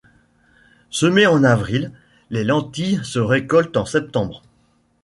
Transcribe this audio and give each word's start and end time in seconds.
Semées 0.89 1.27
en 1.27 1.43
avril, 1.43 1.91
les 2.31 2.43
lentilles 2.43 3.01
se 3.05 3.19
récoltent 3.19 3.77
en 3.77 3.85
septembre. 3.85 4.41